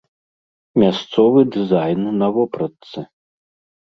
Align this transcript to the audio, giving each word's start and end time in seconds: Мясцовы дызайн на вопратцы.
Мясцовы 0.83 1.41
дызайн 1.57 2.01
на 2.23 2.27
вопратцы. 2.39 2.99